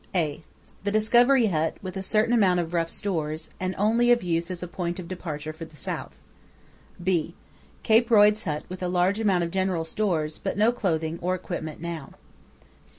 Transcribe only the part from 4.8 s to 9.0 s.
of departure for the South. (b) Cape Royds Hut with a